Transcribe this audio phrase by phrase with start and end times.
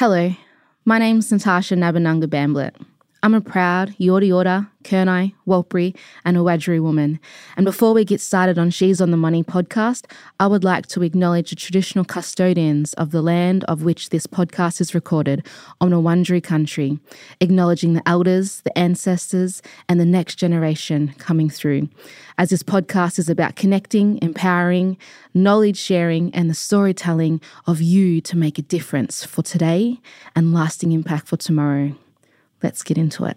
[0.00, 0.34] Hello,
[0.86, 2.72] my name's Natasha Nabanunga Bamblett.
[3.22, 7.20] I'm a proud Yorta Yorta, Kurnai, Warlpiri, and a Wiradjuri woman.
[7.54, 11.02] And before we get started on She's on the Money podcast, I would like to
[11.02, 15.46] acknowledge the traditional custodians of the land of which this podcast is recorded
[15.82, 16.98] on Wurundjeri country,
[17.42, 21.90] acknowledging the elders, the ancestors, and the next generation coming through.
[22.38, 24.96] As this podcast is about connecting, empowering,
[25.34, 30.00] knowledge sharing, and the storytelling of you to make a difference for today
[30.34, 31.94] and lasting impact for tomorrow.
[32.62, 33.36] Let's get into it.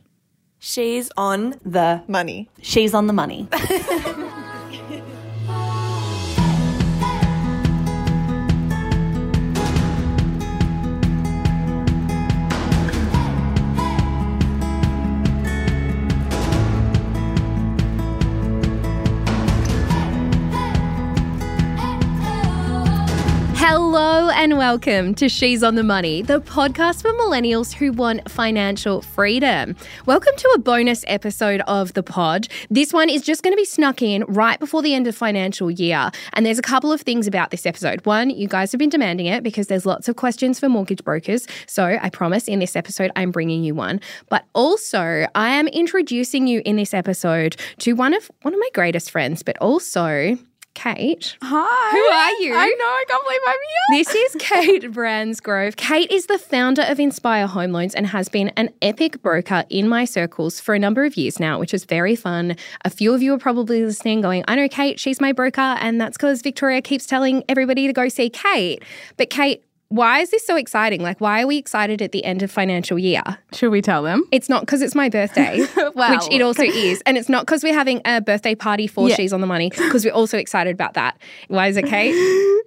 [0.60, 2.50] She's on the Money.
[2.62, 3.48] She's on the money.
[23.56, 29.02] Hello and welcome to She's on the Money, the podcast for millennials who want financial
[29.02, 29.74] freedom.
[30.06, 32.50] Welcome to a bonus episode of the pod.
[32.70, 35.72] This one is just going to be snuck in right before the end of financial
[35.72, 36.12] year.
[36.34, 38.06] And there's a couple of things about this episode.
[38.06, 41.48] One, you guys have been demanding it because there's lots of questions for mortgage brokers.
[41.66, 44.02] So I promise in this episode, I'm bringing you one.
[44.28, 48.70] But also, I am introducing you in this episode to one of one of my
[48.74, 50.38] greatest friends, but also
[50.74, 51.38] Kate.
[51.42, 51.92] Hi.
[51.92, 52.56] Who are you?
[52.56, 52.86] I know.
[52.86, 54.04] I can't believe I'm here.
[54.04, 55.76] This is Kate Bransgrove.
[55.76, 59.88] Kate is the founder of Inspire Home Loans and has been an epic broker in
[59.88, 62.56] my circles for a number of years now, which is very fun.
[62.86, 65.62] A few of you are probably listening going, I know Kate, she's my broker.
[65.62, 68.84] And that's because Victoria keeps telling everybody to go see Kate.
[69.18, 69.64] But Kate,
[69.94, 71.04] why is this so exciting?
[71.04, 73.22] Like, why are we excited at the end of financial year?
[73.54, 74.24] Should we tell them?
[74.32, 76.10] It's not because it's my birthday, Wow.
[76.16, 77.04] which it also is.
[77.06, 79.16] And it's not because we're having a birthday party for Yeah.
[79.16, 81.20] She's on the Money, because we're also excited about that.
[81.48, 82.16] Why is it, Kate?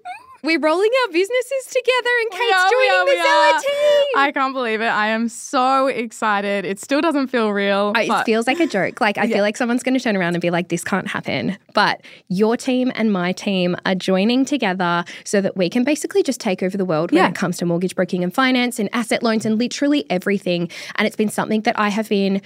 [0.47, 4.07] we're rolling our businesses together and Kate's are, joining are, the we Zella team.
[4.17, 4.87] I can't believe it.
[4.87, 6.65] I am so excited.
[6.65, 7.93] It still doesn't feel real.
[7.95, 9.01] Oh, It feels like a joke.
[9.01, 11.59] Like, I feel like someone's going to turn around and be like, this can't happen.
[11.75, 16.41] But your team and my team are joining together so that we can basically just
[16.41, 17.29] take over the world when Yeah.
[17.29, 20.71] it comes to mortgage broking and finance and asset loans and literally everything.
[20.95, 22.41] And it's been something that I have been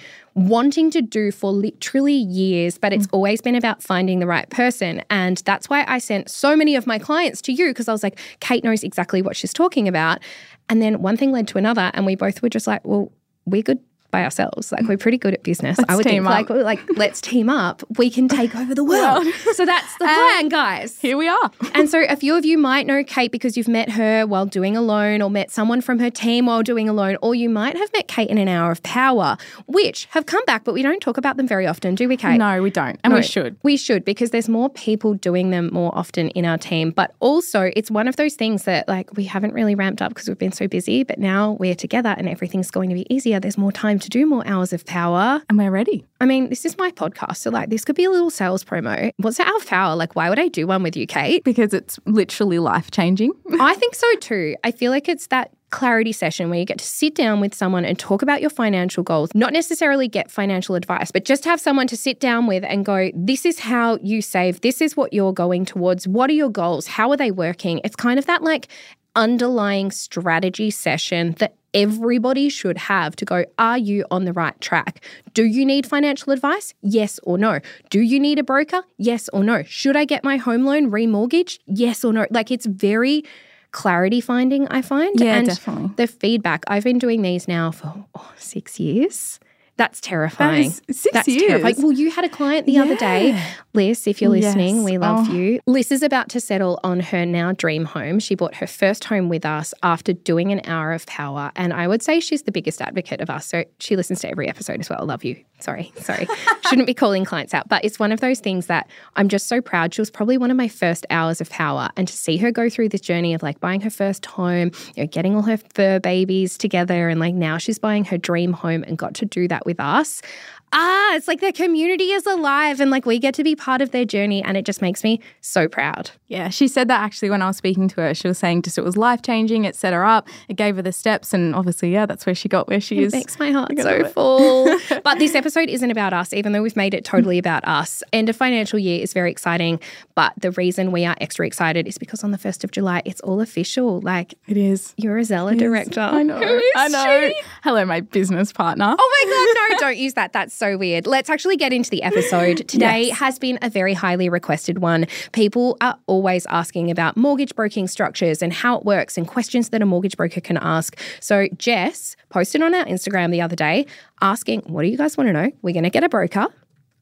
[0.48, 3.12] wanting to do for literally years, but it's mm.
[3.12, 5.02] always been about finding the right person.
[5.10, 8.02] And that's why I sent so many of my clients to you because I was
[8.02, 10.20] like, Kate knows exactly what she's talking about.
[10.68, 13.12] And then one thing led to another, and we both were just like, well,
[13.44, 13.80] we're good
[14.10, 14.72] by ourselves.
[14.72, 15.00] Like we're mm.
[15.00, 15.78] pretty good at business.
[15.88, 16.50] I would team think up.
[16.50, 17.82] like like let's team up.
[17.98, 19.26] We can take over the world.
[19.54, 20.98] so that's the um, plan, guys.
[20.98, 21.50] here we are.
[21.74, 24.76] And so a few of you might know Kate because you've met her while doing
[24.76, 28.08] alone or met someone from her team while doing alone or you might have met
[28.08, 31.36] Kate in an hour of power, which have come back, but we don't talk about
[31.36, 32.38] them very often, do we, Kate?
[32.38, 32.98] No, we don't.
[33.04, 33.56] And No, we should.
[33.62, 36.90] We should because there's more people doing them more often in our team.
[36.90, 40.28] But also, it's one of those things that like we haven't really ramped up because
[40.28, 41.04] we've been so busy.
[41.04, 43.38] But now we're together and everything's going to be easier.
[43.38, 45.42] There's more time to do more hours of power.
[45.48, 46.04] And we're ready.
[46.20, 49.10] I mean, this is my podcast, so like this could be a little sales promo.
[49.18, 49.96] What's the hour of power?
[49.96, 51.44] Like, why would I do one with you, Kate?
[51.44, 53.32] Because it's literally life changing.
[53.60, 54.56] I think so too.
[54.64, 57.84] I feel like it's that clarity session where you get to sit down with someone
[57.84, 61.86] and talk about your financial goals, not necessarily get financial advice, but just have someone
[61.86, 65.32] to sit down with and go, this is how you save, this is what you're
[65.32, 67.80] going towards, what are your goals, how are they working?
[67.84, 68.68] It's kind of that like
[69.16, 75.04] underlying strategy session that everybody should have to go, are you on the right track?
[75.34, 76.74] Do you need financial advice?
[76.82, 77.60] Yes or no?
[77.90, 78.82] Do you need a broker?
[78.98, 79.62] Yes or no?
[79.62, 81.58] Should I get my home loan remortgaged?
[81.66, 82.26] Yes or no?
[82.30, 83.24] Like it's very
[83.72, 85.18] clarity finding, I find.
[85.18, 85.90] Yeah, and definitely.
[85.96, 89.38] The feedback, I've been doing these now for oh, six years.
[89.80, 90.66] That's terrifying.
[90.88, 91.42] is six That's years.
[91.48, 91.76] terrifying.
[91.78, 93.42] Well, you had a client the other day,
[93.72, 94.06] Liz.
[94.06, 94.84] If you're listening, Yes.
[94.84, 95.32] we love Oh.
[95.32, 95.58] you.
[95.66, 98.18] Liz is about to settle on her now dream home.
[98.18, 101.88] She bought her first home with us after doing an hour of power, and I
[101.88, 103.46] would say she's the biggest advocate of us.
[103.46, 105.04] So she listens to every episode as well.
[105.06, 105.36] Love you.
[105.60, 106.26] Sorry, sorry.
[106.68, 109.60] Shouldn't be calling clients out, but it's one of those things that I'm just so
[109.60, 109.94] proud.
[109.94, 112.68] She was probably one of my first hours of power, and to see her go
[112.68, 116.00] through this journey of like buying her first home, you know, getting all her fur
[116.00, 119.66] babies together, and like now she's buying her dream home and got to do that
[119.66, 120.22] with us.
[120.72, 123.90] Ah, it's like their community is alive and like we get to be part of
[123.90, 126.12] their journey and it just makes me so proud.
[126.28, 128.14] Yeah, she said that actually when I was speaking to her.
[128.14, 129.64] She was saying just it was life changing.
[129.64, 130.28] It set her up.
[130.48, 133.04] It gave her the steps, and obviously, yeah, that's where she got where she It
[133.06, 133.12] is.
[133.12, 134.78] makes my heart so full.
[135.02, 138.04] but this episode isn't about us, even though we've made it totally about us.
[138.12, 139.80] End of financial year is very exciting.
[140.14, 143.20] But the reason we are extra excited is because on the 1st of July, it's
[143.22, 144.00] all official.
[144.00, 144.94] Like, It is.
[144.96, 146.00] you're a Zella director.
[146.00, 146.38] I know.
[146.38, 147.28] Who is I know.
[147.30, 147.42] she?
[147.64, 148.94] Hello, my business partner.
[148.96, 149.30] Oh my
[149.68, 150.32] God, no, don't use that.
[150.32, 151.06] That's so weird.
[151.06, 152.58] Let's actually get into the episode.
[152.68, 153.18] Today Yes.
[153.18, 155.06] has been a very highly requested one.
[155.32, 159.80] People are always asking about mortgage broking structures and how it works and questions that
[159.82, 160.96] a mortgage broker can ask.
[161.18, 163.86] So, Jess posted on our Instagram the other day
[164.20, 165.50] asking, What do you guys want to know?
[165.62, 166.46] We're going to get a broker.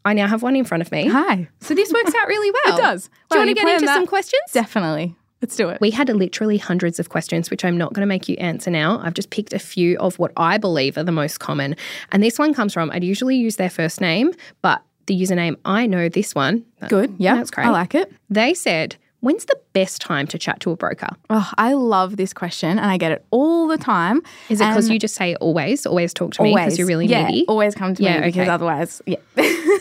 [0.04, 1.08] I now have one in front of me.
[1.08, 1.49] Hi.
[1.61, 2.78] So, this works out really well.
[2.78, 3.04] It does.
[3.04, 3.94] Do Well, you want to get into that.
[3.96, 4.43] some questions?
[4.52, 5.14] Definitely.
[5.40, 5.81] Let's do it.
[5.81, 9.00] We had literally hundreds of questions, which I'm not going to make you answer now.
[9.02, 11.76] I've just picked a few of what I believe are the most common.
[12.11, 14.32] And this one comes from, I'd usually use their first name,
[14.62, 16.64] but the username, I know this one.
[16.88, 17.14] Good.
[17.19, 17.37] Yeah.
[17.37, 17.67] That's great.
[17.67, 18.12] I like it.
[18.29, 21.08] They said, When's the best time to chat to a broker?
[21.28, 24.22] Oh, I love this question and I get it all the time.
[24.48, 27.26] Is it because you just say always, always talk to me because you're really yeah,
[27.26, 27.44] needy?
[27.48, 28.50] Always come to Yeah, me because okay.
[28.50, 29.16] otherwise, yeah.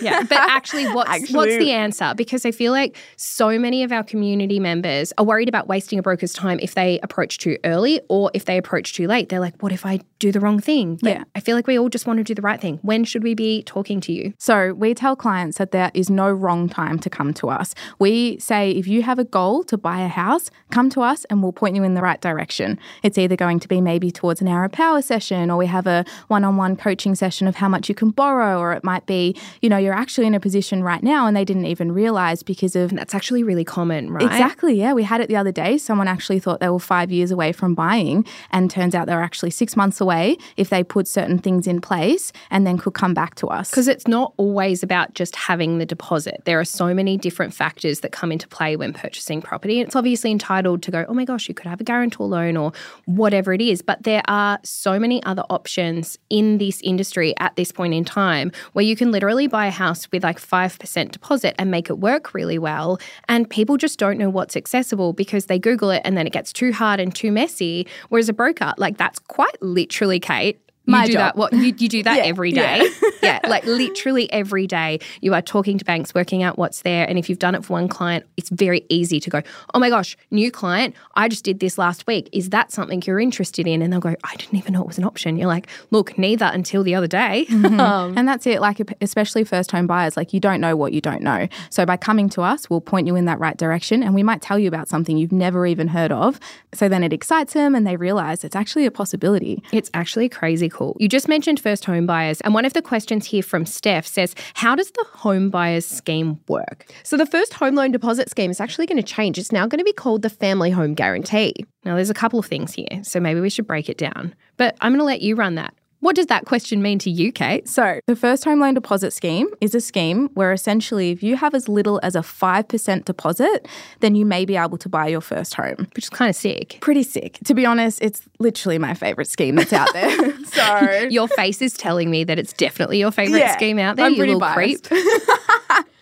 [0.02, 2.14] Yeah, but actually, what's what's the answer?
[2.16, 6.02] Because I feel like so many of our community members are worried about wasting a
[6.04, 9.30] broker's time if they approach too early or if they approach too late.
[9.30, 11.24] They're like, "What if I do the wrong thing?" But Yeah.
[11.36, 12.80] I feel like we all just want to do the right thing.
[12.84, 14.34] When should we be talking to you?
[14.38, 17.74] So we tell clients that there is no wrong time to come to us.
[18.00, 21.42] We say if you have a goal to buy a house, come to us and
[21.42, 22.78] we'll point you in the right direction.
[23.04, 26.04] It's either going to be maybe towards an hour power session or we have a
[26.28, 29.78] one-on-one coaching session of how much you can borrow or it might be, you know,
[29.78, 33.00] you're actually in a position right now and they didn't even realize because of And
[33.00, 34.26] that's actually really common, right?
[34.26, 34.74] Exactly.
[34.74, 34.94] Yeah.
[34.94, 35.78] We had it the other day.
[35.78, 39.22] Someone actually thought they were five years away from buying, and turns out they were
[39.22, 43.14] actually six months away if they put certain things in place and then could come
[43.14, 43.70] back to us.
[43.70, 46.42] Because it's not always about just having the deposit.
[46.46, 49.80] There are so many different factors that come into play when purchasing property.
[49.80, 52.72] It's obviously entitled to go, oh my gosh, you could have a guarantor loan or
[53.06, 53.82] whatever it is.
[53.82, 58.52] But there are so many other options in this industry at this point in time
[58.74, 62.34] where you can literally buy a house with like 5% deposit and make it work
[62.34, 63.00] really well.
[63.28, 66.54] And people just don't know what's accessible because they Google it and then it gets
[66.54, 67.88] too hard and too messy.
[68.10, 70.60] Whereas a broker, like that's quite literally, Kate.
[70.88, 71.20] You do job.
[71.20, 71.36] that.
[71.36, 72.84] What you, you do that Yeah, every yeah.
[73.22, 77.08] yeah, like literally every day you are talking to banks, working out what's there.
[77.08, 79.42] And if you've done it for one client, it's very easy to go,
[79.74, 82.30] oh my gosh, new client, I just did this last week.
[82.32, 83.82] Is that something you're interested in?
[83.82, 85.38] And they'll go, I didn't even know it was an option.
[85.38, 87.46] You're like, look, neither until the other day.
[87.78, 88.60] Um, and that's it.
[88.62, 91.48] Like, especially first home buyers, like you don't know what you don't know.
[91.70, 94.42] So by coming to us, we'll point you in that right direction and we might
[94.42, 96.40] tell you about something you've never even heard of.
[96.74, 99.62] So then it excites them and they realize it's actually a possibility.
[99.72, 100.70] It's actually crazy
[101.00, 104.36] You just mentioned first home buyers, and one of the questions here from Steph says,
[104.54, 106.92] How does the home buyers scheme work?
[107.04, 109.38] So the first home loan deposit scheme is actually going to change.
[109.38, 111.54] It's now going to be called the Family Home Guarantee.
[111.84, 114.36] Now, there's a couple of things here, so maybe we should break it down.
[114.58, 115.74] But I'm going to let you run that.
[116.00, 117.68] What does that question mean to you, Kate?
[117.68, 121.56] So, the first home loan deposit scheme is a scheme where essentially, if you have
[121.56, 123.68] as little as a 5% deposit,
[124.02, 125.88] then you may be able to buy your first home.
[125.96, 126.78] Which is kind of sick.
[126.82, 127.40] Pretty sick.
[127.46, 130.38] To be honest, it's literally my favorite scheme that's out there.
[130.46, 134.06] so, Your face is telling me that it's definitely your favorite Yeah, scheme out there,
[134.06, 134.86] I'm you little biased.
[134.90, 135.02] creep.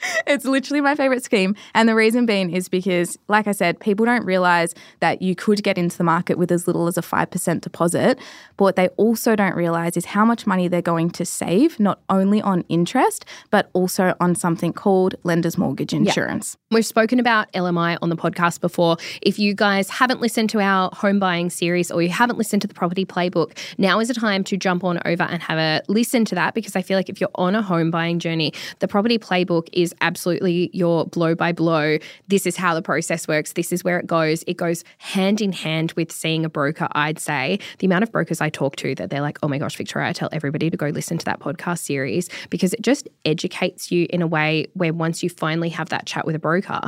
[0.27, 1.55] it's literally my favorite scheme.
[1.73, 5.63] And the reason being is because, like I said, people don't realize that you could
[5.63, 8.19] get into the market with as little as a 5% deposit.
[8.57, 11.99] But what they also don't realize is how much money they're going to save, not
[12.09, 16.57] only on interest, but also on something called lender's mortgage insurance.
[16.71, 18.97] We've spoken about LMI on the podcast before.
[19.21, 22.67] If you guys haven't listened to our home buying series or you haven't listened to
[22.67, 26.25] the property playbook, now is the time to jump on over and have a listen
[26.25, 29.17] to that because I feel like if you're on a home buying journey, the property
[29.17, 31.97] playbook is absolutely your blow by blow.
[32.27, 33.53] This is how the process works.
[33.53, 34.43] This is where it goes.
[34.47, 37.59] It goes hand in hand with seeing a broker, I'd say.
[37.79, 40.13] The amount of brokers I talk to that they're like, oh my gosh, Victoria, I
[40.13, 44.21] tell everybody to go listen to that podcast series because it just educates you in
[44.21, 46.79] a way where once you finally have that chat with a broker,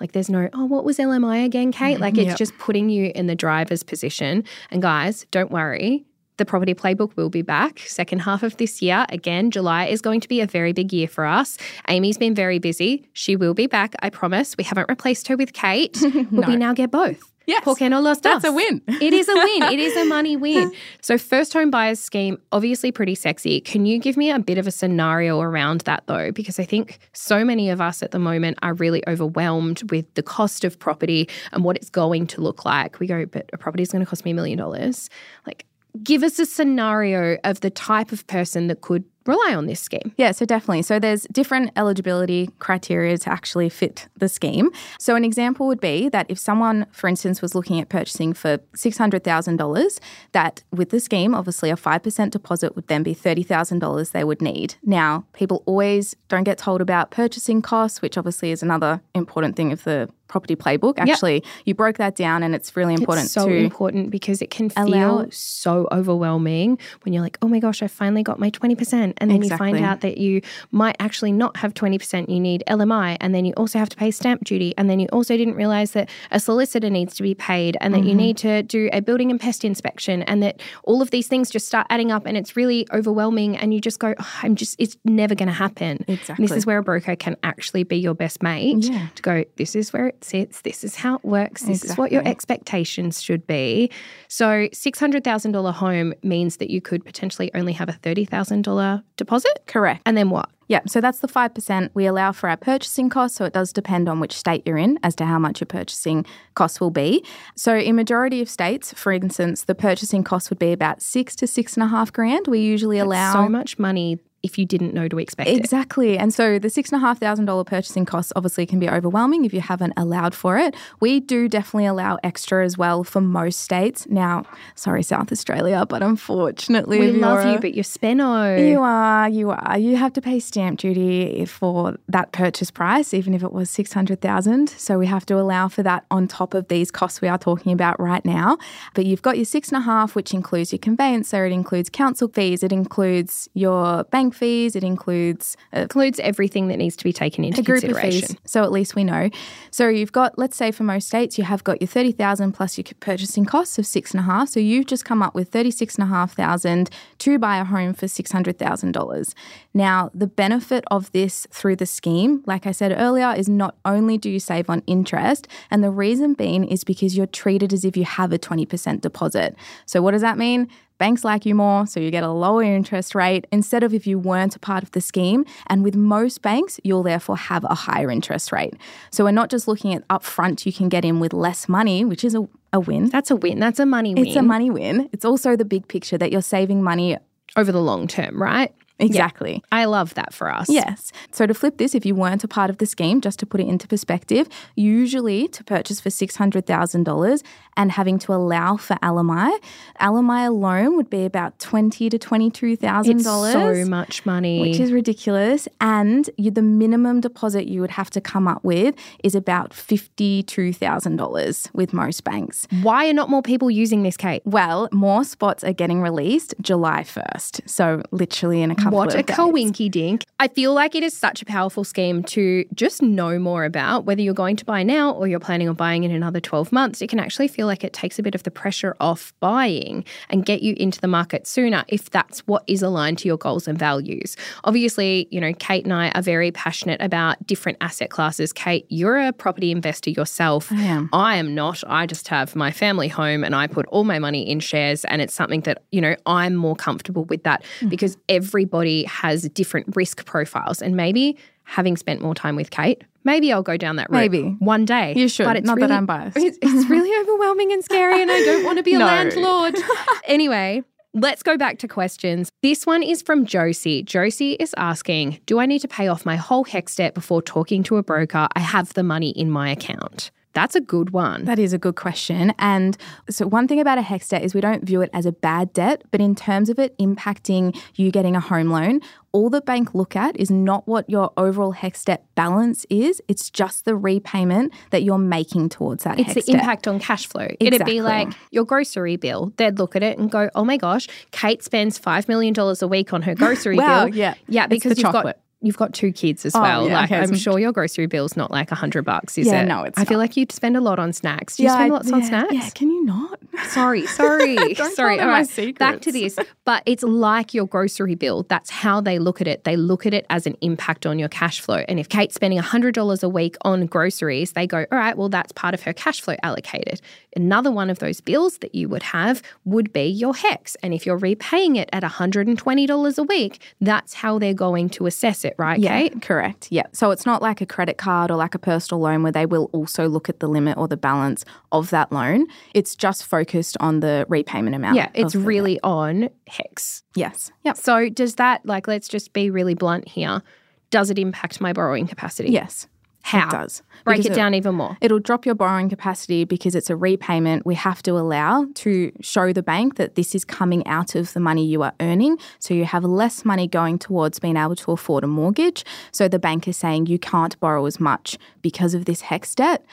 [0.00, 2.00] like there's no, oh, what was LMI again, Kate?
[2.00, 2.38] Like it's Yep.
[2.38, 4.44] just putting you in the driver's position.
[4.70, 6.04] And guys, don't worry.
[6.38, 9.06] The property playbook will be back second half of this year.
[9.08, 11.56] Again, July is going to be a very big year for us.
[11.88, 13.08] Amy's been very busy.
[13.14, 14.54] She will be back, I promise.
[14.58, 15.96] We haven't replaced her with Kate,
[16.30, 17.22] but we now get both.
[17.46, 17.62] Yes.
[17.62, 18.50] Porque no los That's dos.
[18.50, 18.82] a win.
[19.00, 19.62] It is a win.
[19.72, 20.72] It is a money win.
[21.00, 23.60] So, first home buyers scheme, obviously pretty sexy.
[23.60, 26.32] Can you give me a bit of a scenario around that though?
[26.32, 30.24] Because I think so many of us at the moment are really overwhelmed with the
[30.24, 32.98] cost of property and what it's going to look like.
[32.98, 35.08] We go, but a property is going to cost me a million dollars.
[35.46, 35.66] Like,
[36.02, 40.12] give us a scenario of the type of person that could rely on this scheme.
[40.16, 40.82] Yeah, so definitely.
[40.82, 44.70] So there's different eligibility criteria to actually fit the scheme.
[44.98, 48.58] So an example would be that if someone, for instance, was looking at purchasing for
[48.76, 49.98] $600,000,
[50.32, 54.76] that with the scheme, obviously a 5% deposit would then be $30,000 they would need.
[54.84, 59.72] Now, people always don't get told about purchasing costs, which obviously is another important thing
[59.72, 60.94] of the property playbook.
[60.98, 64.68] Actually, you broke that down, and it's really important It's so important because it can
[64.70, 69.14] feel so overwhelming when you're like, oh my gosh, I finally got my 20%.
[69.18, 70.40] And then you find out that you
[70.72, 72.28] might actually not have 20%.
[72.28, 73.16] You need LMI.
[73.20, 74.74] And then you also have to pay stamp duty.
[74.78, 78.00] And then you also didn't realize that a solicitor needs to be paid and that
[78.00, 78.16] you Mm-hmm.
[78.18, 80.22] need to do a building and pest inspection.
[80.22, 83.56] And that all of these things just start adding up and it's really overwhelming.
[83.56, 86.04] And you just go, "Oh, I'm just, it's never going to happen.
[86.08, 89.08] And this is where a broker can actually be your best mate Yeah.
[89.14, 92.12] to go, this is where it sits, this is how it works, this is what
[92.12, 93.90] your expectations should be.
[94.28, 99.62] So, $600,000 home means that you could potentially only have a $30,000 deposit.
[99.66, 100.02] correct.
[100.06, 100.50] And then what?
[100.68, 103.38] Yeah, so that's the 5% we allow for our purchasing costs.
[103.38, 106.26] So it does depend on which state you're in as to how much your purchasing
[106.54, 107.24] costs will be.
[107.54, 111.46] So in majority of states, for instance, the purchasing cost would be about six to
[111.46, 112.48] six and a half grand.
[112.48, 115.56] We usually allow So much money if you didn't know to expect it.
[115.56, 116.16] Exactly.
[116.16, 119.44] And so the six and a half thousand dollar purchasing costs obviously can be overwhelming
[119.44, 120.74] if you haven't allowed for it.
[121.00, 124.06] We do definitely allow extra as well for most states.
[124.08, 128.70] Now, sorry, South Australia, but unfortunately, We love you, but you're Spenno.
[128.70, 129.78] you are, you are.
[129.78, 133.92] You have to pay stamp duty for that purchase price, even if it was six
[133.92, 134.68] hundred thousand.
[134.70, 137.72] So we have to allow for that on top of these costs we are talking
[137.72, 138.58] about right now.
[138.94, 142.28] But you've got your six and a half, which includes your conveyancer, it includes council
[142.28, 147.44] fees, it includes your bank fees, it includes includes everything that needs to be taken
[147.44, 148.28] into a group of consideration.
[148.28, 148.36] fees.
[148.44, 149.30] So at least we know.
[149.70, 152.76] So you've got, let's say for most states, you have got your thirty thousand plus
[152.78, 154.48] your purchasing costs of six and a half.
[154.48, 157.64] So you've just come up with thirty six and a half thousand to buy a
[157.64, 159.34] home for six hundred thousand dollars.
[159.74, 164.18] Now the benefit of this through the scheme, like I said earlier, is not only
[164.18, 167.96] do you save on interest, and the reason being is because you're treated as if
[167.96, 169.56] you have a twenty percent deposit.
[169.86, 170.68] So what does that mean?
[170.98, 174.18] Banks like you more, so you get a lower interest rate instead of if you
[174.18, 175.44] weren't a part of the scheme.
[175.66, 178.74] And with most banks, you'll therefore have a higher interest rate.
[179.10, 182.24] So we're not just looking at upfront, you can get in with less money, which
[182.24, 183.10] is a, a win.
[183.10, 183.60] That's a win.
[183.60, 185.08] That's a money win It's a money win.
[185.12, 187.18] It's also the big picture that you're saving money.
[187.56, 188.72] over the long term, right?
[188.98, 189.62] Exactly.
[189.70, 190.70] I love that for us.
[190.70, 191.12] Yes.
[191.30, 193.60] So to flip this, if you weren't a part of the scheme, just to put
[193.60, 197.42] it into perspective, usually to purchase for $600,000
[197.76, 199.54] and having to allow for LMI,
[200.00, 203.52] LMI alone would be about 20 to $22,000.
[203.52, 204.62] So much money.
[204.62, 205.68] Which is ridiculous.
[205.78, 211.74] And you, the minimum deposit you would have to come up with is about $52,000
[211.74, 212.66] with most banks.
[212.80, 214.40] Why are not more people using this, Kate?
[214.46, 217.68] Well, more spots are getting released July 1st.
[217.68, 219.36] So, literally in a couple What of a days.
[219.36, 220.24] coinky dink.
[220.38, 224.20] I feel like it is such a powerful scheme to just know more about whether
[224.20, 227.00] you're going to buy now or you're planning on buying in another 12 months.
[227.00, 230.44] It can actually feel like it takes a bit of the pressure off buying and
[230.44, 233.78] get you into the market sooner if that's what is aligned to your goals and
[233.78, 234.36] values.
[234.64, 238.52] Obviously, you know, Kate and I are very passionate about different asset classes.
[238.52, 240.70] Kate, you're a property investor yourself.
[240.70, 241.08] I am.
[241.12, 241.82] I am not.
[241.86, 245.04] I just have my family home and I put all my money in shares.
[245.06, 247.88] And it's something that, you know, I'm more comfortable with that Mm-hmm.
[247.88, 250.80] because everybody has different risk profiles.
[250.82, 254.42] And maybe having spent more time with Kate, maybe I'll go down that route Maybe.
[254.60, 255.14] one day.
[255.16, 255.44] You should.
[255.44, 256.36] But it's Not really, that I'm biased.
[256.40, 259.06] It's, it's really overwhelming and scary, and I don't want to be a No.
[259.06, 259.76] landlord.
[260.24, 260.82] anyway.
[261.18, 262.50] Let's go back to questions.
[262.62, 264.02] This one is from Josie.
[264.02, 267.82] Josie is asking Do I need to pay off my whole HECS debt before talking
[267.84, 268.46] to a broker?
[268.54, 270.30] I have the money in my account.
[270.56, 271.44] That's a good one.
[271.44, 272.54] That is a good question.
[272.58, 272.96] And
[273.28, 275.72] so, one thing about a HECS debt is we don't view it as a bad
[275.74, 279.00] debt, but in terms of it impacting you getting a home loan,
[279.32, 283.50] all the bank look at is not what your overall HECS debt balance is, it's
[283.50, 286.54] just the repayment that you're making towards that It's the debt.
[286.60, 287.48] impact on cash flow.
[287.60, 289.52] It'd be like your grocery bill.
[289.58, 292.88] They'd look at it and go, "Oh my gosh, Kate spends five million dollars a
[292.88, 294.34] week on her grocery Wow, bill." yeah.
[294.48, 295.38] yeah, because you've got chocolate.
[295.62, 296.86] You've got two kids as Oh, well.
[296.88, 299.46] yeah, like okay, I'm so- sure your grocery bill's not like a hundred bucks, is
[299.46, 299.66] Yeah, it?
[299.66, 301.56] no, it's I feel like you'd spend a lot on snacks.
[301.56, 302.52] Do you spend I- lots on snacks?
[302.52, 303.40] Yeah, can you not?
[303.70, 305.18] Sorry, sorry, sorry.
[305.18, 306.38] All my right, back to this.
[306.66, 308.44] But it's like your grocery bill.
[308.48, 309.64] That's how they look at it.
[309.64, 311.82] They look at it as an impact on your cash flow.
[311.88, 315.52] And if Kate's spending $100 a week on groceries, they go, all right, well, that's
[315.52, 317.00] part of her cash flow allocated.
[317.36, 320.74] Another one of those bills that you would have would be your HECS.
[320.82, 325.44] And if you're repaying it at $120 a week, that's how they're going to assess
[325.44, 326.22] it, right, Yeah, Kate?
[326.22, 326.68] correct.
[326.70, 326.84] Yeah.
[326.92, 329.68] So it's not like a credit card or like a personal loan where they will
[329.72, 332.46] also look at the limit or the balance of that loan.
[332.74, 334.96] It's just focused on the repayment amount.
[334.96, 337.02] Yeah, it's really on HECS.
[337.14, 337.52] Yes.
[337.64, 337.76] Yep.
[337.76, 340.42] So does that, like, let's just be really blunt here.
[340.90, 342.50] Does it impact my borrowing capacity?
[342.50, 342.86] Yes.
[343.26, 343.48] How?
[343.48, 343.82] It does.
[344.04, 344.96] Break Because it down even more.
[345.00, 349.52] It'll drop your borrowing capacity because it's a repayment we have to allow to show
[349.52, 352.38] the bank that this is coming out of the money you are earning.
[352.60, 355.84] So you have less money going towards being able to afford a mortgage.
[356.12, 359.84] So the bank is saying you can't borrow as much because of this HECS debt.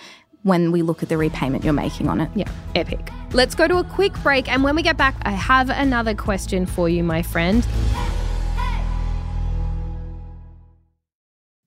[0.44, 2.30] when we look at the repayment you're making on it.
[2.36, 3.10] Yeah, epic.
[3.32, 4.52] Let's go to a quick break.
[4.52, 7.66] And when we get back, I have another question for you, my friend.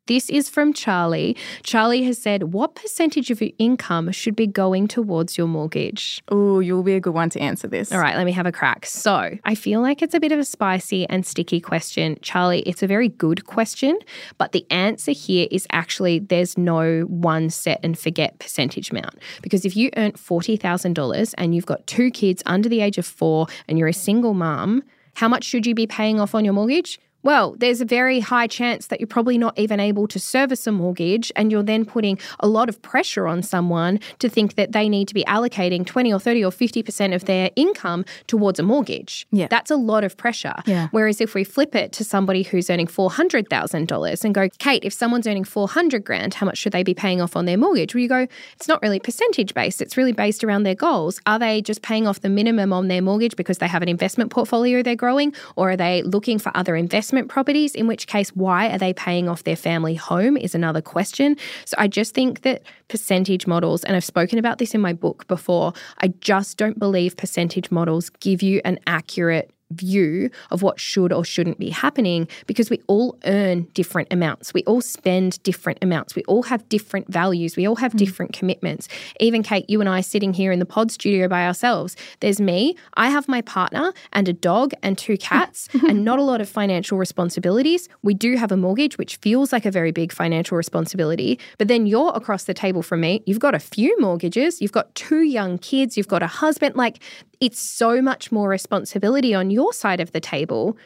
[0.07, 1.37] This is from Charlie.
[1.65, 6.23] Charlie has said, What percentage of your income should be going towards your mortgage?
[6.29, 7.91] Oh, you'll be a good one to answer this.
[7.91, 8.87] All right, let me have a crack.
[8.87, 12.19] So, I feel like it's a bit of a spicy and sticky question.
[12.23, 13.99] Charlie, it's a very good question,
[14.39, 19.17] but the answer here is actually there's no one set and forget percentage amount.
[19.43, 23.49] Because if you earn $40,000 and you've got two kids under the age of four
[23.67, 24.85] and you're a single mom,
[25.15, 27.01] how much should you be paying off on your mortgage?
[27.27, 30.71] Well, there's a very high chance that you're probably not even able to service a
[30.71, 34.89] mortgage, and you're then putting a lot of pressure on someone to think that they
[34.89, 39.27] need to be allocating 20 or 30 or 50% of their income towards a mortgage.
[39.33, 39.49] Yeah.
[39.51, 40.55] That's a lot of pressure.
[40.67, 40.87] Yeah.
[40.93, 45.27] Whereas if we flip it to somebody who's earning $400,000 and go, Kate, if someone's
[45.27, 47.93] earning 400 grand, how much should they be paying off on their mortgage?
[47.93, 49.83] Well, you go, it's not really percentage based.
[49.83, 51.21] It's really based around their goals.
[51.27, 54.31] Are they just paying off the minimum on their mortgage because they have an investment
[54.31, 55.35] portfolio they're growing?
[55.57, 56.77] Or are they looking for other
[57.17, 57.75] investment properties?
[57.75, 61.37] In which case, why are they paying off their family home is another question.
[61.65, 65.27] So I just think that percentage models, and I've spoken about this in my book
[65.27, 71.13] before, I just don't believe percentage models give you an accurate view of what should
[71.13, 74.55] or shouldn't be happening because we all earn different amounts.
[74.55, 76.15] We all spend different amounts.
[76.15, 77.57] We all have different values.
[77.57, 77.99] We all have mm.
[77.99, 78.89] different commitments.
[79.21, 81.97] Even Kate, you and I sitting here in the pod studio by ourselves.
[82.21, 86.23] There's me, I have my partner and a dog and two cats and not a
[86.23, 87.89] lot of financial responsibilities.
[88.03, 91.39] We do have a mortgage, which feels like a very big financial responsibility.
[91.59, 93.23] But then you're across the table from me.
[93.27, 96.77] You've got a few mortgages, you've got two young kids, you've got a husband.
[96.77, 97.01] Like
[97.41, 100.77] it's so much more responsibility on your side of the table.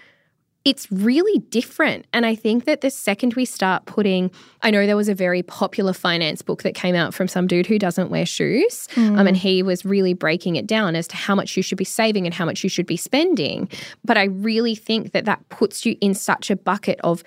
[0.62, 2.07] It's really different.
[2.12, 5.43] And I think that the second we start putting, I know there was a very
[5.43, 8.87] popular finance book that came out from some dude who doesn't wear shoes.
[8.95, 11.87] Um, and he was really breaking it down as to how much you should be
[11.87, 13.71] saving and how much you should be spending.
[14.05, 17.23] But I really think that that puts you in such a bucket of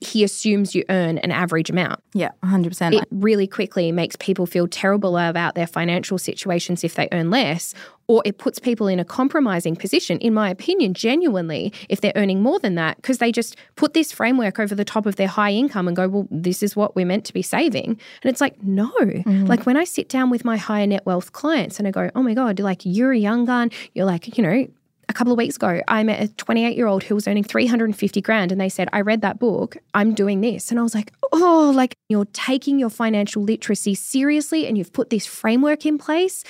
[0.00, 2.92] he assumes you earn an average amount Yeah, 100%.
[3.00, 7.72] it really quickly makes people feel terrible about their financial situations if they earn less,
[8.06, 12.42] or it puts people in a compromising position, in my opinion, genuinely, if they're earning
[12.42, 15.52] more than that, because they just put this framework over the top of their high
[15.52, 17.86] income and go, well, this is what we're meant to be saving.
[17.86, 18.90] And it's like, no.
[19.00, 19.48] Mm.
[19.48, 22.22] Like when I sit down with my higher net wealth clients and I go, oh
[22.22, 24.66] my God, like you're a young gun, you're like, you know,
[25.08, 28.20] a couple of weeks ago, I met a 28 year old who was earning 350
[28.20, 30.70] grand, and they said, I read that book, I'm doing this.
[30.70, 35.10] And I was like, oh, like you're taking your financial literacy seriously and you've put
[35.10, 36.44] this framework in place.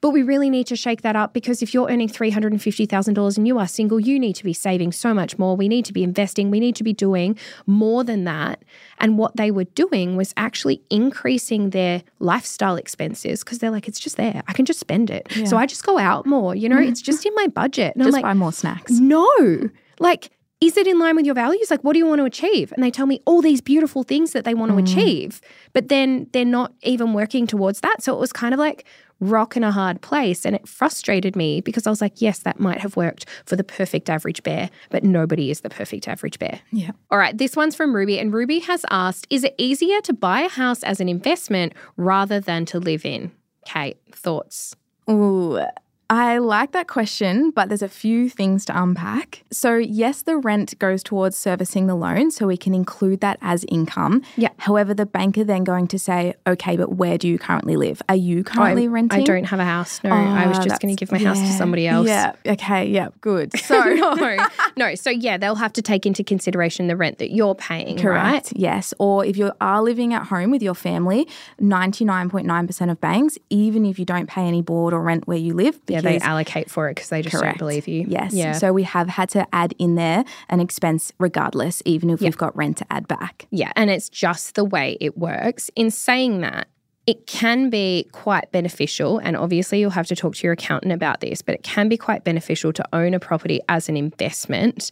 [0.00, 3.58] But we really need to shake that up because if you're earning $350,000 and you
[3.58, 5.56] are single, you need to be saving so much more.
[5.56, 6.50] We need to be investing.
[6.50, 8.62] We need to be doing more than that.
[8.98, 14.00] And what they were doing was actually increasing their lifestyle expenses because they're like, it's
[14.00, 14.42] just there.
[14.46, 15.26] I can just spend it.
[15.46, 17.94] So I just go out more, you know, it's just in my budget.
[17.94, 18.92] And Just I'm like, buy more snacks.
[18.92, 19.70] no.
[20.00, 20.30] Like,
[20.60, 21.70] is it in line with your values?
[21.70, 22.72] Like, what do you want to achieve?
[22.72, 24.82] And they tell me all these beautiful things that they want to mm.
[24.82, 25.40] achieve,
[25.72, 28.02] but then they're not even working towards that.
[28.02, 28.84] So it was kind of like
[29.20, 30.44] rock in a hard place.
[30.44, 33.64] And it frustrated me because I was like, yes, that might have worked for the
[33.64, 36.60] perfect average bear, but nobody is the perfect average bear.
[36.70, 36.92] Yeah.
[37.10, 40.42] All right, this one's from Ruby, and Ruby has asked Is it easier to buy
[40.42, 43.32] a house as an investment rather than to live in?
[43.64, 44.74] Kate, thoughts?
[45.10, 45.60] Ooh,
[46.10, 49.44] I like that question, but there's a few things to unpack.
[49.52, 53.66] So, yes, the rent goes towards servicing the loan, so we can include that as
[53.68, 54.22] income.
[54.36, 54.48] Yeah.
[54.56, 58.00] However, the bank are then going to say, okay, but where do you currently live?
[58.08, 59.20] Are you currently I, renting?
[59.20, 60.02] I don't have a house.
[60.02, 62.08] No, I was Oh, just going to give my house to somebody else.
[62.08, 62.32] Yeah.
[62.46, 62.86] Okay.
[62.86, 63.08] Yeah.
[63.20, 63.52] Good.
[63.68, 64.38] So, no,
[64.78, 64.94] no.
[64.94, 68.24] So yeah, they'll have to take into consideration the rent that you're paying, Correct.
[68.24, 68.52] right?
[68.56, 68.94] Yes.
[68.98, 71.28] Or if you are living at home with your family,
[71.60, 75.78] 99.9% of banks, even if you don't pay any board or rent where you live,
[75.86, 77.58] Yeah, they allocate for it because they just Correct.
[77.58, 78.04] don't believe you.
[78.08, 78.32] Yes.
[78.32, 78.52] Yeah.
[78.52, 82.56] So we have had to add in there an expense regardless, even if we've got
[82.56, 83.46] rent to add back.
[83.50, 85.70] yeah, and it's just the way it works.
[85.76, 86.68] In saying that,
[87.06, 91.20] it can be quite beneficial, and obviously you'll have to talk to your accountant about
[91.20, 94.90] this, but it can be quite beneficial to own a property as an investment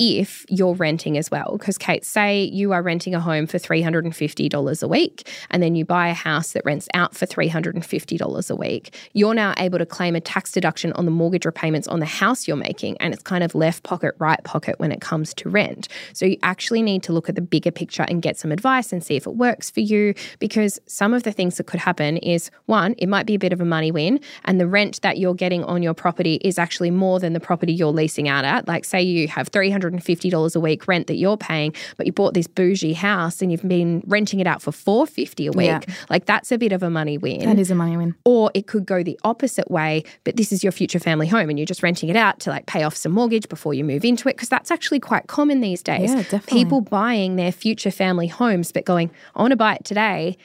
[0.00, 1.56] if you're renting as well.
[1.58, 5.84] Because, Kate, say you are renting a home for $350 a week, and then you
[5.84, 8.96] buy a house that rents out for $350 a week.
[9.12, 12.48] You're now able to claim a tax deduction on the mortgage repayments on the house
[12.48, 15.86] you're making, and it's kind of left pocket, right pocket when it comes to rent.
[16.14, 19.04] So, you actually need to look at the bigger picture and get some advice and
[19.04, 20.14] see if it works for you.
[20.38, 23.52] Because some of the things that could happen is one, it might be a bit
[23.52, 26.90] of a money win, and the rent that you're getting on your property is actually
[26.90, 28.66] more than the property you're leasing out at.
[28.66, 32.34] Like, say you have $350 $150 a week rent that you're paying, but you bought
[32.34, 35.66] this bougie house and you've been renting it out for 450 a week.
[35.66, 35.80] Yeah.
[36.08, 37.40] Like that's a bit of a money win.
[37.40, 38.14] That is a money win.
[38.24, 41.58] Or it could go the opposite way, but this is your future family home and
[41.58, 44.28] you're just renting it out to like pay off some mortgage before you move into
[44.28, 44.36] it.
[44.36, 46.10] Because that's actually quite common these days.
[46.10, 46.58] Yeah, definitely.
[46.64, 50.36] People buying their future family homes, but going, I want to buy it today,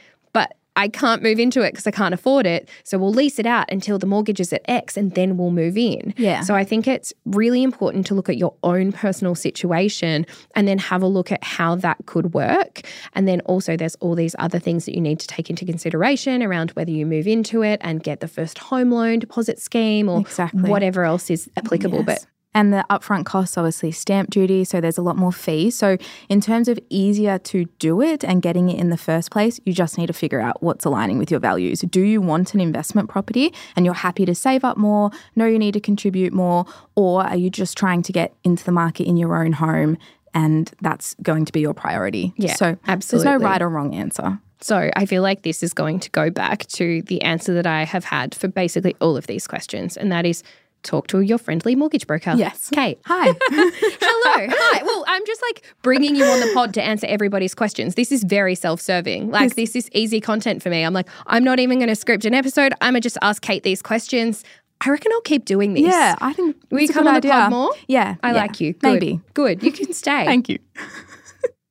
[0.76, 2.70] I can't move into it because I can't afford it.
[2.84, 5.78] So we'll lease it out until the mortgage is at X and then we'll move
[5.78, 6.14] in.
[6.18, 6.42] Yeah.
[6.42, 10.78] So I think it's really important to look at your own personal situation and then
[10.78, 12.82] have a look at how that could work.
[13.14, 16.44] And then also, there's all these other things that you need to take into consideration
[16.44, 20.20] around whether you move into it and get the first home loan deposit scheme or
[20.22, 20.70] Exactly.
[20.70, 22.00] whatever else is applicable.
[22.00, 22.06] Yes.
[22.06, 24.64] But and the upfront costs, obviously, stamp duty.
[24.64, 25.76] So there's a lot more fees.
[25.76, 25.98] So,
[26.30, 29.74] in terms of easier to do it and getting it in the first place, you
[29.74, 31.82] just need to figure out what's aligning with your values.
[31.82, 35.12] Do you want an investment property and you're happy to save up more?
[35.36, 36.66] No, you need to contribute more.
[36.96, 39.98] Or are you just trying to get into the market in your own home?
[40.34, 42.34] And that's going to be your priority.
[42.38, 43.26] Yeah, so absolutely.
[43.26, 44.40] there's no right or wrong answer.
[44.62, 47.84] So I feel like this is going to go back to the answer that I
[47.84, 50.44] have had for basically all of these questions, and that is
[50.86, 52.34] talk to your friendly mortgage broker.
[52.36, 52.70] Yes.
[52.72, 53.00] Kate.
[53.06, 53.26] Hi.
[53.50, 54.48] Hello.
[54.50, 54.84] Hi.
[54.84, 57.96] Well, I'm just like bringing you on the pod to answer everybody's questions.
[57.96, 59.32] This is very self serving.
[59.32, 60.84] Like, this is easy content for me.
[60.84, 62.74] I'm like, I'm not even going to script an episode.
[62.82, 64.44] I'm going to just ask Kate these questions.
[64.82, 65.84] I reckon I'll keep doing this.
[65.84, 67.72] yeah, I think we you come on the pod more?
[67.88, 68.16] Yeah.
[68.24, 68.74] I yeah, like you.
[68.74, 68.94] Good.
[68.94, 69.22] Maybe.
[69.34, 69.64] Good.
[69.64, 70.26] You can stay.
[70.26, 70.60] Thank you.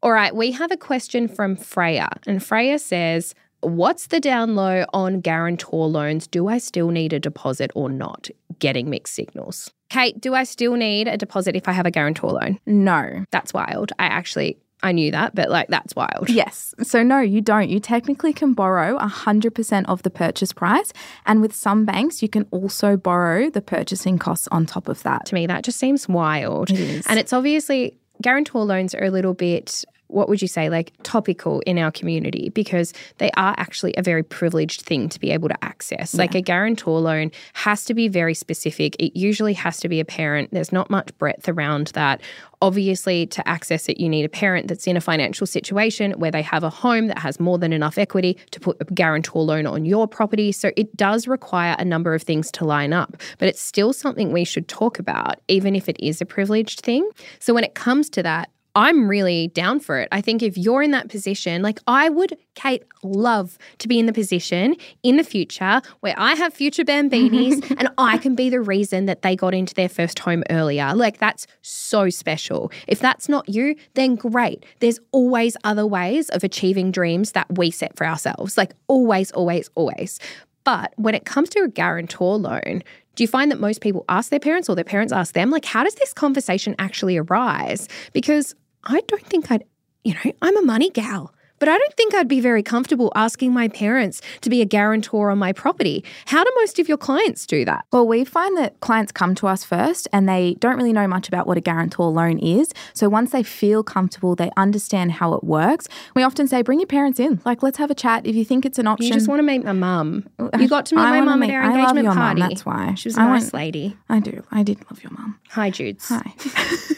[0.02, 4.84] All right, we have a question from Freya, and Freya says, What's the down low
[4.92, 6.26] on guarantor loans?
[6.26, 8.28] Do I still need a deposit or not?
[8.58, 9.72] Getting mixed signals.
[9.90, 12.58] Kate, do I still need a deposit if I have a guarantor loan?
[12.66, 13.24] No.
[13.30, 13.92] That's wild.
[13.98, 16.28] I actually, I knew that, but like, that's wild.
[16.28, 16.74] Yes.
[16.82, 17.68] So, no, you don't.
[17.68, 20.92] You technically can borrow 100% of the purchase price.
[21.26, 25.26] And with some banks, you can also borrow the purchasing costs on top of that.
[25.26, 26.70] To me, that just seems wild.
[26.70, 27.06] It is.
[27.06, 31.60] And it's obviously, guarantor loans are a little bit what would you say, like topical
[31.60, 35.64] in our community because they are actually a very privileged thing to be able to
[35.64, 36.14] access.
[36.14, 38.96] Like a guarantor loan has to be very specific.
[38.98, 40.50] It usually has to be a parent.
[40.52, 42.20] There's not much breadth around that.
[42.62, 46.40] Obviously, to access it, you need a parent that's in a financial situation where they
[46.40, 49.84] have a home that has more than enough equity to put a guarantor loan on
[49.84, 50.50] your property.
[50.52, 54.32] So it does require a number of things to line up, but it's still something
[54.32, 57.08] we should talk about, even if it is a privileged thing.
[57.38, 60.08] So when it comes to that, I'm really down for it.
[60.10, 64.06] I think if you're in that position, like I would, Kate, love to be in
[64.06, 68.60] the position in the future where I have future Bambinis and I can be the
[68.60, 70.92] reason that they got into their first home earlier.
[70.94, 72.72] Like that's so special.
[72.88, 74.66] If that's not you, then great.
[74.80, 78.58] There's always other ways of achieving dreams that we set for ourselves.
[78.58, 80.18] Like always, always, always.
[80.64, 82.82] But when it comes to a guarantor loan,
[83.14, 85.64] do you find that most people ask their parents or their parents ask them, like,
[85.64, 87.86] how does this conversation actually arise?
[88.12, 89.64] Because I don't think I'd,
[90.04, 91.33] you know, I'm a money gal.
[91.58, 95.30] But I don't think I'd be very comfortable asking my parents to be a guarantor
[95.30, 96.04] on my property.
[96.26, 97.84] How do most of your clients do that?
[97.92, 101.28] Well, we find that clients come to us first and they don't really know much
[101.28, 102.72] about what a guarantor loan is.
[102.92, 105.88] So once they feel comfortable, they understand how it works.
[106.14, 107.40] We often say, bring your parents in.
[107.44, 108.26] Like, let's have a chat.
[108.26, 110.28] If you think it's an option, You just want to meet my mum.
[110.58, 112.40] You got to meet I my mum at our I love engagement your mum, party.
[112.40, 112.94] that's why.
[112.94, 113.96] She was a I nice lady.
[114.08, 114.42] I do.
[114.50, 115.38] I did love your mum.
[115.50, 116.08] Hi, Judes.
[116.08, 116.34] Hi.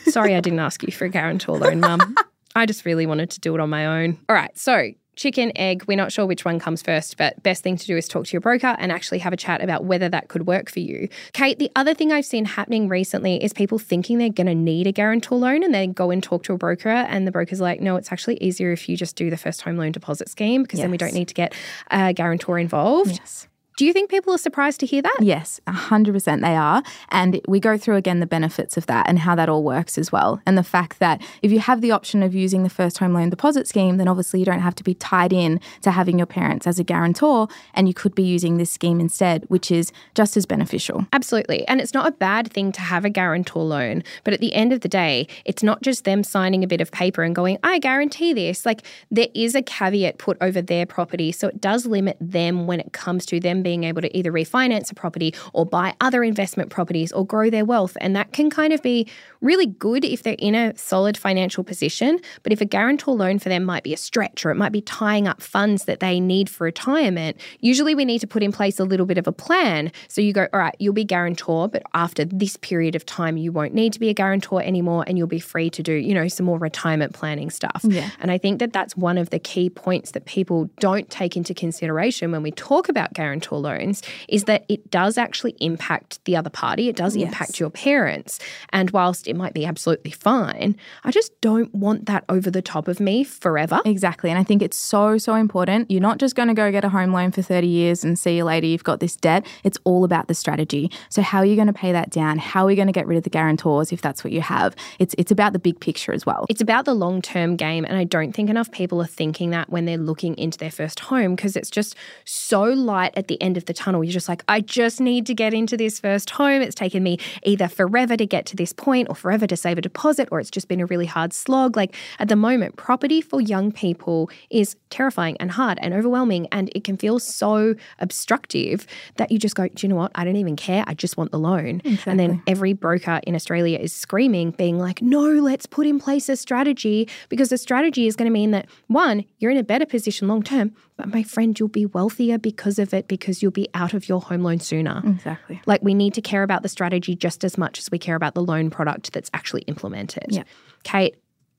[0.10, 2.16] Sorry, I didn't ask you for a guarantor loan, mum.
[2.56, 4.18] I just really wanted to do it on my own.
[4.28, 7.76] All right, so chicken, egg, we're not sure which one comes first, but best thing
[7.76, 10.28] to do is talk to your broker and actually have a chat about whether that
[10.28, 11.08] could work for you.
[11.32, 14.86] Kate, the other thing I've seen happening recently is people thinking they're going to need
[14.86, 17.80] a guarantor loan and then go and talk to a broker, and the broker's like,
[17.80, 20.80] no, it's actually easier if you just do the first home loan deposit scheme because
[20.80, 21.54] then we don't need to get
[21.90, 23.12] a guarantor involved.
[23.12, 23.48] Yes.
[23.76, 25.18] Do you think people are surprised to hear that?
[25.20, 26.82] Yes, 100% they are.
[27.10, 30.10] And we go through again the benefits of that and how that all works as
[30.10, 30.40] well.
[30.46, 33.28] And the fact that if you have the option of using the first home loan
[33.28, 36.66] deposit scheme, then obviously you don't have to be tied in to having your parents
[36.66, 37.48] as a guarantor.
[37.74, 41.06] And you could be using this scheme instead, which is just as beneficial.
[41.12, 41.68] Absolutely.
[41.68, 44.02] And it's not a bad thing to have a guarantor loan.
[44.24, 46.90] But at the end of the day, it's not just them signing a bit of
[46.92, 48.64] paper and going, I guarantee this.
[48.64, 51.30] Like there is a caveat put over their property.
[51.30, 54.92] So it does limit them when it comes to them being able to either refinance
[54.92, 57.96] a property or buy other investment properties or grow their wealth.
[58.00, 59.08] And that can kind of be
[59.40, 62.20] really good if they're in a solid financial position.
[62.44, 64.82] But if a guarantor loan for them might be a stretch or it might be
[64.82, 68.78] tying up funds that they need for retirement, usually we need to put in place
[68.78, 69.90] a little bit of a plan.
[70.06, 73.50] So you go, all right, you'll be guarantor, but after this period of time, you
[73.50, 76.28] won't need to be a guarantor anymore and you'll be free to do, you know,
[76.28, 77.80] some more retirement planning stuff.
[77.82, 78.10] Yeah.
[78.20, 81.52] And I think that that's one of the key points that people don't take into
[81.52, 86.50] consideration when we talk about guarantor loans is that it does actually impact the other
[86.50, 86.88] party.
[86.88, 88.38] It does impact your parents.
[88.70, 92.88] And whilst it might be absolutely fine, I just don't want that over the top
[92.88, 93.80] of me forever.
[93.84, 94.30] Exactly.
[94.30, 95.90] And I think it's so, so important.
[95.90, 98.36] You're not just going to go get a home loan for 30 years and see
[98.36, 99.46] you later, you've got this debt.
[99.64, 100.90] It's all about the strategy.
[101.08, 102.38] So, how are you going to pay that down?
[102.38, 104.74] How are we going to get rid of the guarantors if that's what you have?
[104.98, 106.46] It's, it's about the big picture as well.
[106.48, 107.84] It's about the long term game.
[107.84, 111.00] And I don't think enough people are thinking that when they're looking into their first
[111.00, 114.02] home because it's just so light at the end of the tunnel.
[114.02, 116.62] You're just like, I just need to get into this first home.
[116.62, 119.82] It's taken me either forever to get to this point or forever to save a
[119.82, 121.76] deposit, or it's just been a really hard slog.
[121.76, 126.48] Like at the moment, property for young people is terrifying and hard and overwhelming.
[126.50, 130.12] And it can feel so obstructive that you just go, do you know what?
[130.14, 130.82] I don't even care.
[130.86, 131.82] I just want the loan.
[132.06, 136.28] And then every broker in Australia is screaming, being like, no, let's put in place
[136.28, 139.84] a strategy because the strategy is going to mean that one, you're in a better
[139.84, 140.72] position long term,
[141.04, 144.42] my friend, you'll be wealthier because of it because you'll be out of your home
[144.42, 145.02] loan sooner.
[145.04, 145.60] Exactly.
[145.66, 148.34] Like we need to care about the strategy just as much as we care about
[148.34, 150.26] the loan product that's actually implemented.
[150.30, 150.44] Yeah.
[150.84, 151.16] Kate,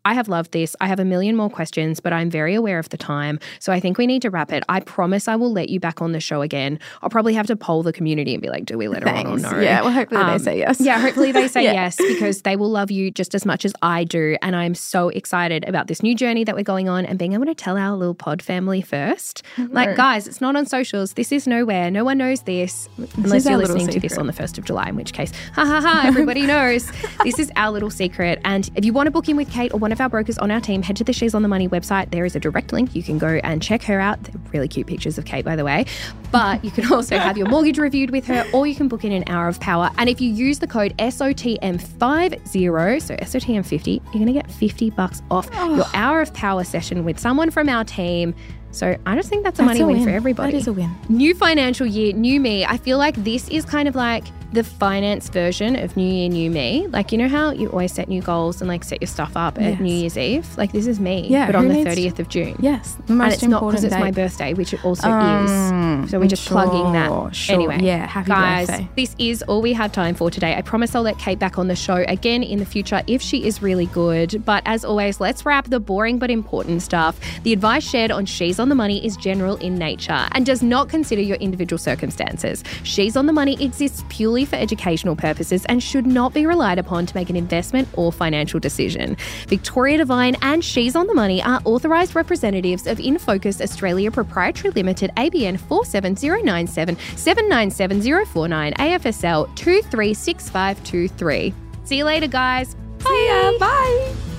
[0.08, 0.74] I have loved this.
[0.80, 3.39] I have a million more questions, but I'm very aware of the time.
[3.60, 4.63] So I think we need to wrap it.
[4.70, 6.80] I promise I will let you back on the show again.
[7.02, 9.28] I'll probably have to poll the community and be like, do we let her on
[9.28, 9.43] or Thanks.
[9.52, 9.60] no?
[9.60, 10.80] Yeah, well, hopefully they um, say yes.
[10.80, 11.74] Yeah, hopefully they say Yeah.
[11.74, 14.38] yes because they will love you just as much as I do.
[14.41, 17.46] And I'm so excited about this new journey that we're going on and being able
[17.46, 19.43] to tell our little pod family first.
[19.58, 19.74] Mm-hmm.
[19.74, 21.15] Like, guys, it's not on socials.
[21.15, 21.91] This is nowhere.
[21.91, 24.96] No one knows this unless you're listening to this on the 1st of July, in
[24.96, 26.89] which case, ha ha ha, everybody knows.
[27.26, 28.39] this is our little secret.
[28.46, 30.51] And if you want to book in with Kate or one of our brokers on
[30.51, 32.12] our team, head to the She's on the Money website.
[32.12, 32.95] There is a direct link.
[32.95, 34.21] You can go and check her out.
[34.23, 35.86] They're really cute pictures of Kate, by the way.
[36.31, 39.12] But you can also have your mortgage reviewed with her, or you can book in
[39.12, 39.89] an hour of power.
[39.97, 45.23] And if you use the code SOTM50, so SOTM50, you're going to get 50 bucks
[45.31, 45.75] off oh.
[45.75, 48.36] your hour of power session with someone from our team.
[48.71, 50.51] So I just think that's a money a win, for everybody.
[50.51, 50.93] That is a win.
[51.10, 52.65] New financial year, new me.
[52.65, 56.49] I feel like this is kind of like the finance version of New Year, New
[56.49, 56.88] Me.
[56.88, 59.57] Like, you know how you always set new goals and like set your stuff up
[59.57, 59.79] at Yes.
[59.81, 60.47] New Year's Eve?
[60.57, 62.55] Like, this is me, Yeah, but on the needs- 30th of June.
[62.60, 62.95] Yes.
[63.07, 66.12] The most and it's not because it's my birthday, which it also Um, is.
[66.12, 67.07] So we're just plugging that.
[67.10, 67.55] sure, sure.
[67.55, 68.88] Anyway, Yeah, happy guys, birthday.
[68.95, 70.55] this is all we have time for today.
[70.55, 73.45] I promise I'll let Kate back on the show again in the future if she
[73.45, 74.43] is really good.
[74.45, 77.19] But as always, let's wrap the boring but important stuff.
[77.43, 80.88] The advice shared on She's on the Money is general in nature and does not
[80.88, 82.63] consider your individual circumstances.
[82.83, 87.06] She's on the Money exists purely for educational purposes and should not be relied upon
[87.06, 89.17] to make an investment or financial decision.
[89.47, 95.12] Victoria Devine and She's on the Money are authorised representatives of InFocus Australia Proprietary Limited
[95.17, 101.54] ABN 47097 797049 AFSL 236523.
[101.84, 102.76] See you later, guys.
[103.00, 103.58] See ya.
[103.60, 104.37] Bye.